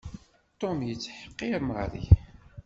Tom 0.59 0.77
yettḥeqqiṛ 0.83 1.61
Mary. 1.69 2.05